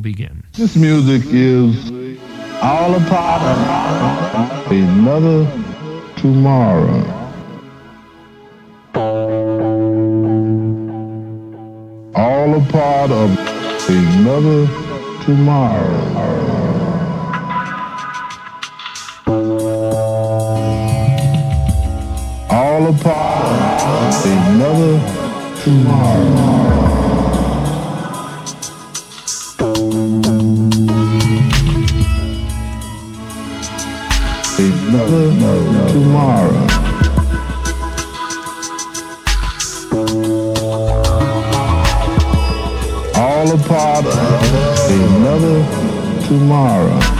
[0.00, 0.42] Shall begin.
[0.54, 1.90] This music is
[2.62, 5.44] all a part of another
[6.16, 7.04] tomorrow.
[12.14, 13.30] All a part of
[13.90, 14.66] another
[15.24, 16.00] tomorrow.
[22.48, 24.98] All a part of another
[25.62, 26.59] tomorrow.
[35.12, 36.66] Another tomorrow.
[43.16, 47.19] All a part of another tomorrow.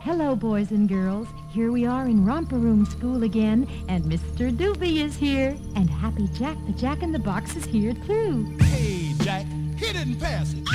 [0.00, 1.28] Hello, boys and girls.
[1.50, 4.54] Here we are in Romper Room School again, and Mr.
[4.56, 5.56] Do-Bee is here.
[5.76, 8.44] And Happy Jack the Jack in the Box is here, too.
[8.60, 10.66] Hey, Jack, he didn't pass it.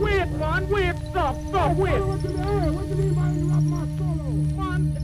[0.00, 2.04] Whip, one, whip, stop, stop, whip.
[2.04, 4.30] What do you mean by interrupt my solo?
[4.54, 4.96] One,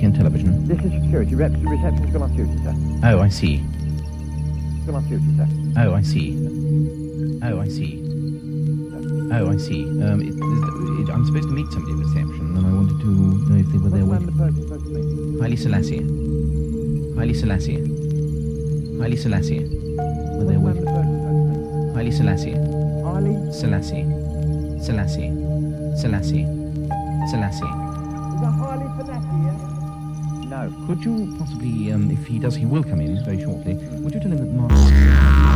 [0.00, 0.66] Weekend Television?
[0.66, 1.34] This is security.
[1.34, 2.72] Rep- reception's gone off duty, sir.
[3.04, 3.58] Oh, I see.
[4.86, 5.46] Gone off duty, sir.
[5.76, 6.38] Oh, I see.
[7.44, 8.00] Oh, I see.
[9.30, 9.84] Oh, I see.
[10.00, 13.08] Um, it, it, I'm supposed to meet somebody at reception, and I wanted to
[13.52, 14.40] know if they were there What's the waiting.
[14.40, 15.40] name of the person supposed to meet?
[15.42, 16.00] Haile Selassie.
[17.20, 17.76] Haile Selassie.
[19.04, 19.60] Haile Selassie.
[20.40, 20.80] Were there waiting?
[20.80, 21.94] the person supposed to meet?
[21.94, 22.56] Haile Selassie.
[23.04, 23.52] Harley?
[23.52, 24.04] Selassie.
[24.80, 25.28] Selassie.
[26.00, 26.46] Selassie.
[27.28, 27.68] Selassie.
[27.68, 27.89] Is that Harley Fanati,
[30.86, 33.74] Could you possibly, um, if he does, he will come in very shortly.
[33.74, 35.49] Would you tell him that Mark...